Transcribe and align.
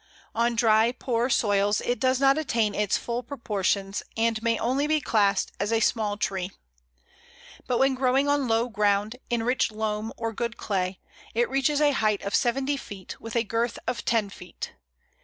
On 0.33 0.55
dry, 0.55 0.91
poor 0.93 1.29
soils 1.29 1.79
it 1.81 1.99
does 1.99 2.19
not 2.19 2.35
attain 2.35 2.73
its 2.73 2.97
full 2.97 3.21
proportions 3.21 4.01
and 4.17 4.41
may 4.41 4.57
only 4.57 4.87
be 4.87 4.99
classed 4.99 5.51
as 5.59 5.71
a 5.71 5.79
small 5.79 6.17
tree; 6.17 6.49
but 7.67 7.77
when 7.77 7.93
growing 7.93 8.27
on 8.27 8.47
low 8.47 8.67
ground, 8.67 9.17
in 9.29 9.43
rich 9.43 9.71
loam 9.71 10.11
or 10.17 10.33
good 10.33 10.57
clay, 10.57 10.99
it 11.35 11.47
reaches 11.51 11.79
a 11.79 11.91
height 11.91 12.23
of 12.23 12.33
seventy 12.33 12.77
feet, 12.77 13.21
with 13.21 13.35
a 13.35 13.43
girth 13.43 13.77
of 13.85 14.03
ten 14.03 14.31
feet. 14.31 14.73